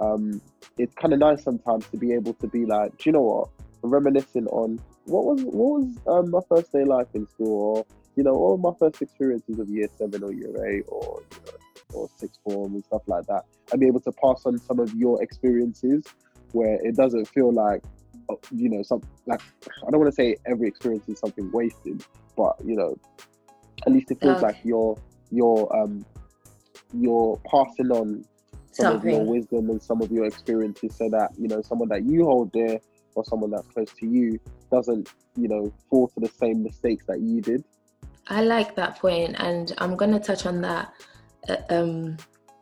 [0.01, 0.41] um,
[0.79, 3.49] it's kind of nice sometimes to be able to be like, do you know what,
[3.83, 8.23] reminiscing on what was what was um, my first day life in school, or you
[8.23, 11.59] know, all my first experiences of year seven or year eight, or you know,
[11.93, 14.93] or sixth form and stuff like that, and be able to pass on some of
[14.95, 16.05] your experiences
[16.53, 17.83] where it doesn't feel like
[18.29, 19.41] uh, you know some like
[19.87, 22.05] I don't want to say every experience is something wasted,
[22.37, 22.97] but you know,
[23.87, 24.47] at least it feels Okay.
[24.49, 24.99] like you're
[25.31, 26.05] you're um
[26.93, 28.25] you're passing on
[28.73, 32.05] some of your wisdom and some of your experiences so that you know someone that
[32.05, 32.79] you hold dear
[33.15, 34.39] or someone that's close to you
[34.71, 37.63] doesn't you know fall to the same mistakes that you did
[38.29, 40.93] I like that point, and I'm gonna touch on that
[41.49, 42.17] uh, um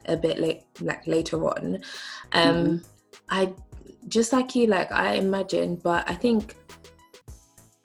[0.06, 1.76] a bit late, like later on.
[2.32, 2.76] Um, Mm-hmm.
[3.28, 3.52] I
[4.08, 6.56] just like you, like I imagine, but I think,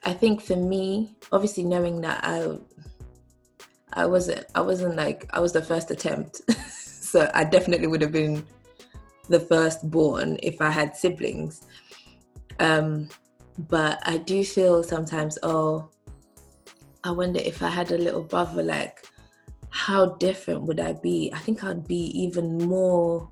[0.04, 2.56] I think for me, obviously knowing that I,
[3.92, 8.12] I wasn't, I wasn't like I was the first attempt, so I definitely would have
[8.12, 8.44] been
[9.28, 11.66] the first born if I had siblings.
[12.58, 13.08] Um,
[13.68, 15.88] but I do feel sometimes, oh,
[17.06, 19.06] I wonder if I had a little brother, like
[19.70, 21.30] how different would I be?
[21.32, 23.30] I think I'd be even more,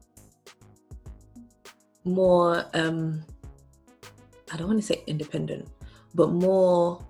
[2.05, 2.65] more.
[2.75, 3.25] um
[4.53, 5.69] I don't want to say independent,
[6.15, 7.05] but more.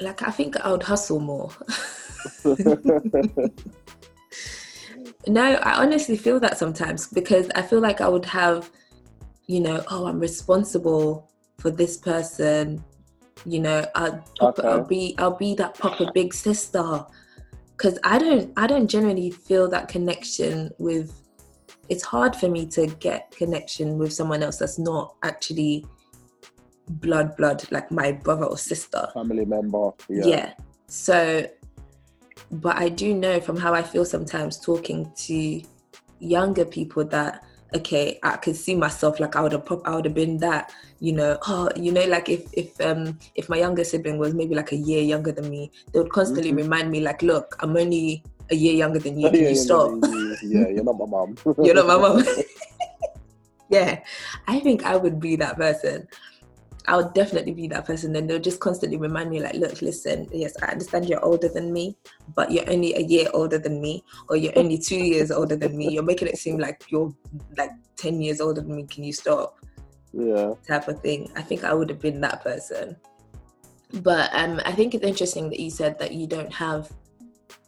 [0.00, 1.50] Like I think I would hustle more.
[5.26, 8.70] No, I honestly feel that sometimes because I feel like I would have,
[9.46, 12.82] you know, oh, I'm responsible for this person.
[13.46, 14.68] You know, I'll, Okay.
[14.68, 17.04] I'll be I'll be that proper big sister.
[17.76, 21.12] Cause I don't I don't generally feel that connection with.
[21.88, 25.86] It's hard for me to get connection with someone else that's not actually
[26.88, 30.52] blood blood like my brother or sister family member yeah, yeah.
[30.88, 31.46] So,
[32.50, 35.62] but I do know from how I feel sometimes talking to
[36.18, 40.04] younger people that okay, I could see myself like I would have pop, I would
[40.04, 43.84] have been that, you know, oh, you know, like if if um if my younger
[43.84, 46.56] sibling was maybe like a year younger than me, they would constantly Mhm.
[46.56, 49.28] remind me like, look, I'm only a year younger than you.
[49.30, 49.92] Can you stop?
[50.42, 52.24] yeah, you're not my mom You're not my mom.
[53.68, 54.00] yeah,
[54.46, 56.08] I think I would be that person.
[56.88, 58.16] I would definitely be that person.
[58.16, 61.70] And they'll just constantly remind me, like, look, listen, yes, I understand you're older than
[61.70, 61.98] me,
[62.34, 65.76] but you're only a year older than me, or you're only two years older than
[65.76, 65.90] me.
[65.90, 67.14] You're making it seem like you're
[67.58, 68.84] like 10 years older than me.
[68.84, 69.58] Can you stop?
[70.14, 71.30] yeah Type of thing.
[71.36, 72.96] I think I would have been that person.
[74.02, 76.90] But um, I think it's interesting that you said that you don't have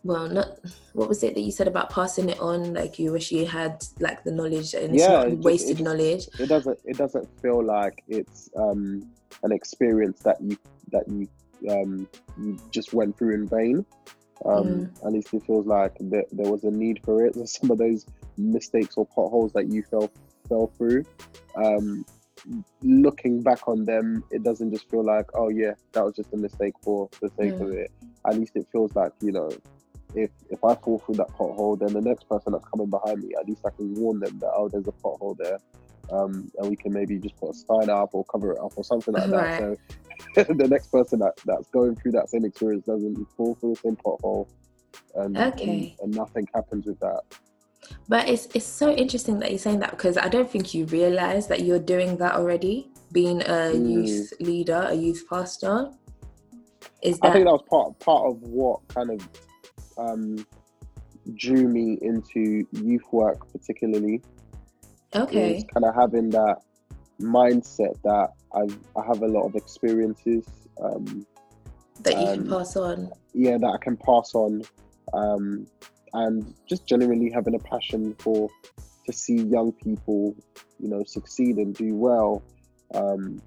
[0.05, 0.59] well not
[0.95, 2.75] what was it that you said about passing it on?
[2.75, 5.81] Like you wish you had like the knowledge and it's Yeah, not it just- wasted
[5.81, 6.29] it knowledge.
[6.39, 9.03] it doesn't it doesn't feel like it's um
[9.43, 10.57] an experience that you
[10.93, 11.29] that you
[11.71, 13.85] um you just went through in vain.
[14.45, 15.07] Um Mm.
[15.07, 17.35] at least it feels like there, there was a need for it.
[17.49, 18.07] Some of those
[18.39, 20.11] mistakes or potholes that you fell
[20.49, 21.05] fell through
[21.57, 22.05] um
[22.83, 26.37] looking back on them it doesn't just feel like oh yeah that was just a
[26.37, 27.61] mistake for the sake Mm.
[27.61, 27.91] of it
[28.27, 29.51] at least it feels like you know
[30.15, 33.31] if if I fall through that pothole, then the next person that's coming behind me,
[33.41, 35.59] at least I can warn them that oh, there's a pothole there,
[36.13, 38.83] um, and we can maybe just put a sign up or cover it up or
[38.85, 39.57] something like that.
[39.57, 39.77] So
[40.55, 43.97] the next person that, that's going through that same experience doesn't fall through the same
[44.05, 44.47] pothole,
[45.15, 45.63] and, Okay.
[45.69, 47.21] and, and nothing happens with that.
[48.09, 51.47] but it's it's so interesting that you're saying that because i don't think you realize
[51.47, 53.89] that you're doing that already being a Mm.
[53.93, 55.91] youth leader a youth pastor
[57.03, 59.29] is I think that was part part of what kind of
[59.99, 60.47] um,
[61.35, 64.23] drew me into youth work, particularly.
[65.15, 66.59] okay kind of having that
[67.21, 70.45] mindset that I've, I have a lot of experiences,
[70.83, 71.27] um,
[72.01, 74.63] that you can um, pass on yeah, that I can pass on,
[75.13, 75.67] um,
[76.13, 78.49] and just generally having a passion for
[79.07, 80.35] to see young people,
[80.79, 82.43] you know, succeed and do well.
[82.95, 83.41] Um,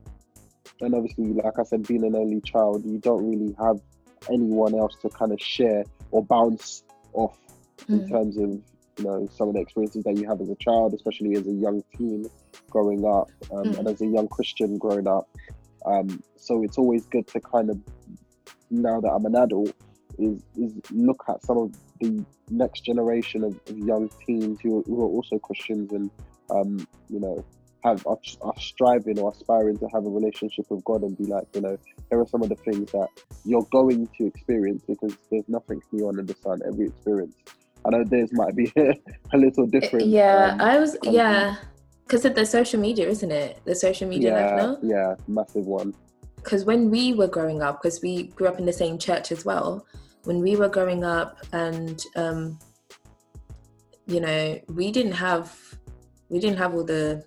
[0.82, 3.80] and obviously, like I said, being an only child, you don't really have
[4.32, 7.38] anyone else to kind of share or bounce off
[7.90, 8.10] in Mm.
[8.10, 8.50] terms of
[8.98, 11.52] you know some of the experiences that you have as a child, especially as a
[11.52, 12.26] young teen
[12.70, 13.80] growing up, um, Mm.
[13.80, 15.28] and as a young Christian growing up.
[15.86, 17.78] Um, so it's always good to kind of
[18.70, 19.74] now that I'm an adult
[20.20, 24.84] is is look at some of the next generation of, of young teens who are,
[24.84, 26.12] who are also Christians and
[26.50, 27.44] um, you know
[27.84, 31.48] have are, are striving or aspiring to have a relationship with God and be like
[31.54, 31.78] you know
[32.10, 33.08] here are some of the things that
[33.46, 37.36] you're going to experience because there's nothing new under the sun every experience
[37.86, 38.72] I know theirs might be
[39.34, 40.92] a little different Yeah, um, I was.
[40.94, 41.16] content.
[41.16, 41.56] Yeah,
[42.06, 43.60] because of the social media, isn't it?
[43.66, 44.78] The social media life yeah now.
[44.82, 45.94] yeah massive one
[46.44, 49.46] because when we were growing up, because we grew up in the same church as
[49.46, 49.86] well,
[50.26, 52.60] when we were growing up, and um,
[54.06, 55.58] you know, we didn't have
[56.30, 57.24] we didn't have all the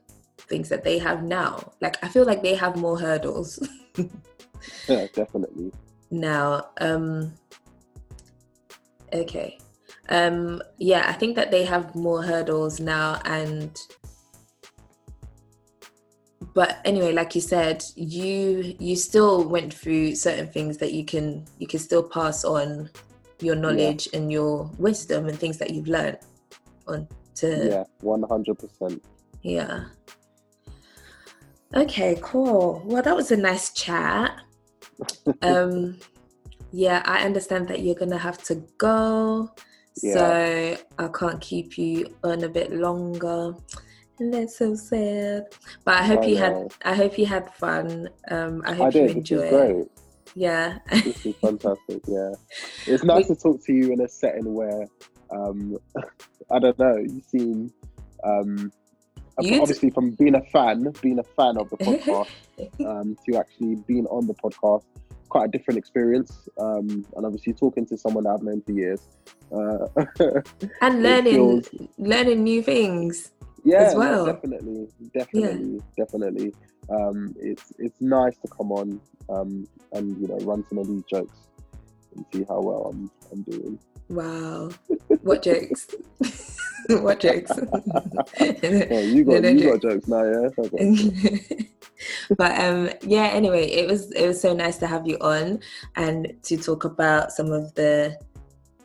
[0.49, 1.73] things that they have now.
[1.81, 3.59] Like I feel like they have more hurdles
[4.89, 5.73] yeah definitely
[6.11, 6.69] now.
[6.81, 7.35] Um,
[9.13, 9.59] okay,
[10.09, 13.77] um, yeah, I think that they have more hurdles now, and
[16.55, 21.45] but anyway like you said you you still went through certain things that you can
[21.59, 22.89] you can still pass on
[23.41, 26.17] your knowledge and your wisdom and things that you've learned
[26.87, 29.01] on to yeah 100%
[29.43, 29.85] yeah.
[31.75, 32.83] Okay, cool.
[32.85, 34.41] Well, that was a nice chat.
[35.43, 35.99] um,
[36.73, 39.51] yeah, I understand that you're gonna have to go,
[39.95, 43.55] so I can't keep you on a bit longer,
[44.19, 45.45] and that's so sad.
[45.85, 46.41] But I hope I you know.
[46.41, 46.75] had.
[46.85, 48.09] I hope you had fun.
[48.31, 49.51] Um, I I hope you did this enjoy is it.
[49.51, 49.89] great
[50.35, 50.79] Yeah.
[50.91, 52.03] this is fantastic.
[52.07, 52.33] Yeah,
[52.87, 54.87] it's nice to talk to you in a setting where,
[55.31, 55.79] um,
[56.51, 57.73] I don't know, you seem,
[58.23, 58.71] um,
[59.41, 62.29] You- obviously from being a fan, being a fan of the podcast,
[62.87, 64.85] um, to actually being on the podcast,
[65.29, 66.49] quite a different experience.
[66.59, 69.01] Um, and obviously talking to someone that I've known for years.
[69.53, 69.89] Uh,
[70.81, 71.69] and learning, feels-
[71.99, 73.33] learning new things.
[73.65, 74.27] yeah, As well.
[74.27, 76.55] definitely, definitely, definitely.
[76.89, 81.03] Um, it's it's nice to come on um, and you know run some of these
[81.11, 81.37] jokes
[82.15, 83.79] and see how well I'm I'm doing.
[84.09, 84.71] Wow.
[85.23, 85.89] What jokes?
[86.89, 87.53] what jokes?
[87.59, 87.81] Oh,
[89.03, 89.83] you got No, no you joke.
[89.83, 90.49] got jokes now, yeah.
[92.37, 95.61] But um yeah anyway it was it was so nice to have you on
[95.97, 98.19] and to talk about some of the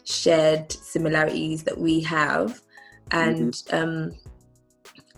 [0.06, 2.62] shared similarities that we have
[3.12, 4.12] and um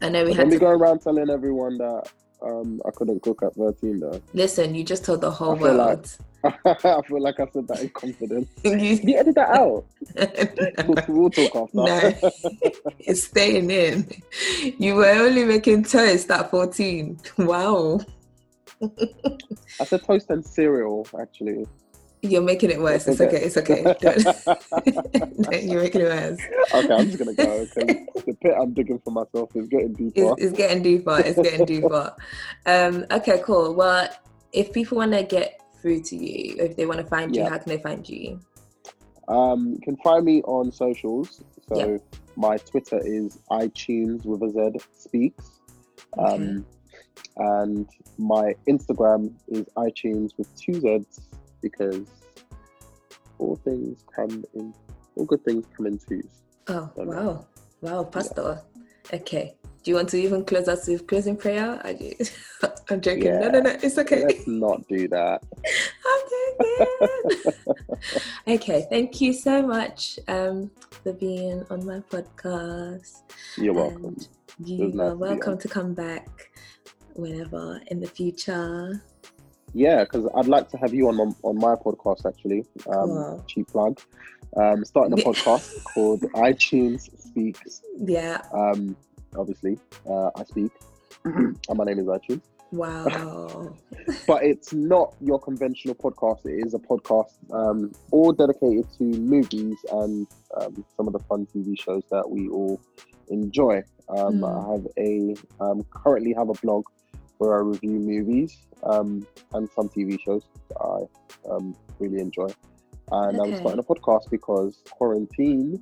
[0.02, 2.12] i know we But had Don't be to going around telling everyone that
[2.44, 4.22] um, I couldn't cook at 13 though.
[4.34, 6.18] listen you just told the whole I feel like- world
[6.66, 8.50] I feel like I said that in confidence.
[8.66, 9.86] You- You edit that out.
[10.86, 11.78] We'll, we'll talk after.
[11.78, 12.32] no
[13.00, 14.10] it's staying in
[14.78, 18.00] you were only making toast at 14 wow
[19.80, 21.66] I said toast and cereal actually.
[22.24, 23.84] You're making it worse it's okay it's okay
[25.68, 26.40] you're making it worse
[26.74, 30.12] Okay, I'm just gonna go because the pit I'm digging for myself is getting deeper.
[30.16, 31.22] it's, it's getting deeper.
[31.24, 32.16] It's getting deeper.
[32.66, 33.76] Um, okay, cool.
[33.76, 34.10] Well,
[34.54, 37.58] if people want to get through to you, if they want to find you, how
[37.60, 38.40] can they find you?
[39.28, 41.44] Um, you can find me on socials.
[41.70, 41.98] So Yeah.
[42.36, 45.60] my Twitter is Itunz with a Z speaks.
[46.18, 46.66] Um,
[47.38, 51.22] and my Instagram is Itunz with two Z's
[51.64, 52.06] because
[53.40, 54.72] all things come in,
[55.16, 56.44] all good things come in twos.
[56.68, 57.48] Oh, wow.
[57.82, 58.62] Wow, Pastor.
[59.12, 59.56] Okay.
[59.84, 61.82] Do you want to even close us with closing prayer?
[61.84, 62.16] I.
[62.90, 63.40] I'm joking.
[63.40, 63.78] No, no, no.
[63.82, 64.24] It's okay.
[64.24, 65.42] Let's not do that.
[66.06, 66.22] I'm
[66.78, 67.54] joking.
[68.56, 68.86] okay.
[68.90, 70.72] Thank you so much um,
[71.04, 73.24] for being on my podcast.
[73.58, 74.06] You're welcome.
[74.06, 74.28] And
[74.70, 75.60] you nice are to welcome on.
[75.60, 76.30] to come back
[77.16, 79.04] whenever in the future.
[79.74, 82.66] Yeah, because I'd like to have you on my, on my podcast actually.
[82.88, 83.46] Um, Cool.
[83.48, 84.00] Cheap plug.
[84.56, 87.82] Um, starting a podcast called Itunz Speaks.
[87.98, 88.42] Yeah.
[88.54, 88.96] Um,
[89.36, 90.72] obviously, uh, I speak,
[91.26, 92.42] and my name is iTunes.
[92.72, 93.76] Wow.
[94.28, 96.46] But it's not your conventional podcast.
[96.46, 100.28] It is a podcast um, all dedicated to movies and
[100.60, 102.80] um, some of the fun TV shows that we all
[103.30, 103.84] enjoy.
[104.10, 104.44] Um, Mm.
[104.50, 106.84] I have a um, currently have a blog
[107.38, 112.50] where I review movies um, and some TV shows that I um, really enjoy.
[113.12, 115.82] And I'm starting a podcast because quarantine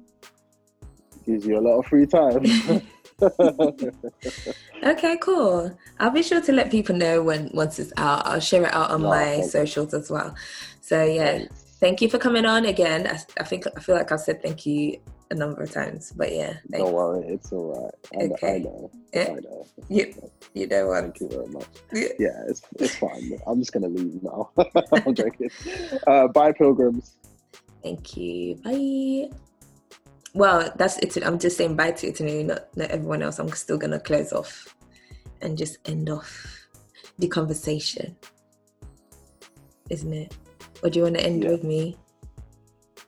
[1.26, 2.46] gives you a lot of free time.
[4.84, 5.78] Okay, cool.
[6.00, 8.26] I'll be sure to let people know when once it's out.
[8.26, 10.34] I'll share it out on No, my socials as well.
[10.82, 11.46] So yeah,
[11.80, 13.06] thank you for coming on again.
[13.06, 15.00] I, I think I feel like I've said thank you
[15.32, 16.12] a number of times.
[16.16, 16.78] But yeah, thanks.
[16.78, 18.22] don't worry, it's all right.
[18.22, 18.56] I, okay.
[18.56, 18.92] I know.
[19.14, 19.22] Yeah.
[19.22, 19.68] I know.
[19.90, 20.14] You,
[20.54, 21.02] you know what?
[21.02, 21.68] Thank you very much.
[21.94, 23.40] Yeah, yeah it's, it's fine.
[23.48, 24.52] I'm just gonna leave now.
[24.92, 25.50] I'm joking.
[26.06, 27.16] Uh, bye, pilgrims.
[27.82, 28.56] Thank you.
[28.64, 29.36] Bye.
[30.34, 31.26] Well, that's it.
[31.26, 33.40] I'm just saying bye to Italy, not, not everyone else.
[33.40, 34.76] I'm still gonna close off
[35.42, 36.68] and just end off
[37.18, 38.16] the conversation,
[39.90, 40.36] isn't it?
[40.84, 41.52] Or do you want to end yeah.
[41.52, 41.98] with me?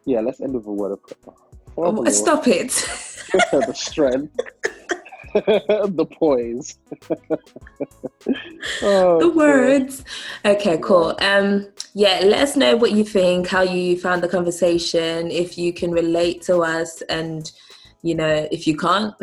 [0.05, 1.42] Yeah, let's end with a word of prayer.
[1.77, 2.69] Oh, stop it.
[3.51, 4.35] the strength.
[5.33, 6.77] the poise.
[8.83, 10.03] oh, the words.
[10.45, 11.15] Okay, cool.
[11.19, 15.73] Um yeah, let us know what you think, how you found the conversation, if you
[15.73, 17.51] can relate to us and
[18.03, 19.15] you know, if you can't,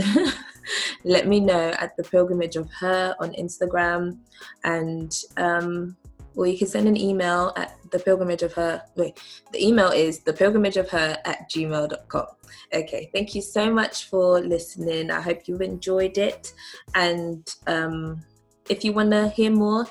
[1.04, 4.18] let me know at the pilgrimage of her on Instagram
[4.64, 5.96] and um
[6.36, 9.18] or you can send an email at the pilgrimage of her wait
[9.52, 12.26] the email is the pilgrimage of her at gmail.com
[12.74, 15.10] okay thank you so much for listening.
[15.10, 16.52] I hope you've enjoyed it.
[16.94, 18.22] And um,
[18.68, 19.86] if you want to hear more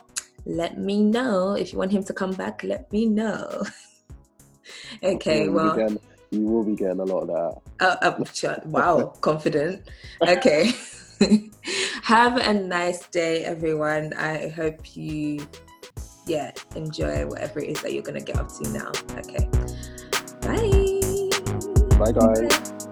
[0.45, 1.53] let me know.
[1.53, 3.63] If you want him to come back let me know.
[5.01, 5.75] Okay you well.
[5.75, 7.61] getting, you will be getting a lot of that.
[7.79, 9.89] Uh, uh, wow confident.
[10.21, 10.73] Okay.
[12.03, 14.13] Have a nice day everyone.
[14.13, 15.47] I hope you
[16.29, 18.91] yeah, enjoy whatever it is that you're gonna get up to now.
[19.17, 19.49] Okay.
[20.41, 20.89] Bye.
[21.97, 22.88] Bye guys.